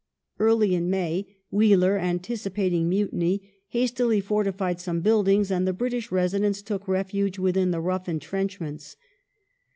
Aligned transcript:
Early 0.39 0.73
in 0.73 0.89
May, 0.89 1.27
Wheeler, 1.51 1.95
anticipating 1.99 2.89
mutiny, 2.89 3.51
hastily 3.67 4.19
fortified 4.19 4.81
some 4.81 5.01
buildings, 5.01 5.51
and 5.51 5.67
the 5.67 5.73
British 5.73 6.11
residents 6.11 6.63
took 6.63 6.87
refuge 6.87 7.37
within 7.37 7.69
the 7.69 7.81
rough 7.81 8.09
entrenchments. 8.09 8.95